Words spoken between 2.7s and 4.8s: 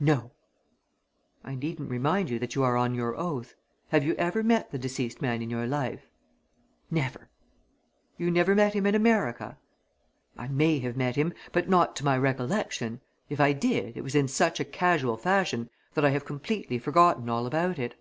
on your oath. Have you ever met the